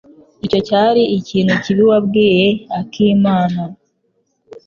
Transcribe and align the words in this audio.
Icyo 0.45 0.59
cyari 0.67 1.03
ikintu 1.17 1.53
kibi 1.63 1.83
wabwiye 1.91 2.47
akimana. 2.79 3.61